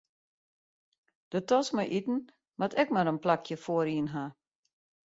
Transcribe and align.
De 1.31 1.39
tas 1.51 1.67
mei 1.77 1.89
iten 1.99 2.17
moat 2.59 2.77
ek 2.81 2.89
mar 2.93 3.09
in 3.13 3.23
plakje 3.23 3.55
foaryn 3.65 4.07
ha. 4.13 4.25